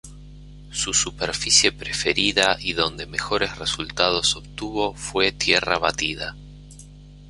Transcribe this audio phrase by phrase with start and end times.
[0.71, 6.35] Su superficie preferida y donde mejores resultados obtuvo fue tierra batida.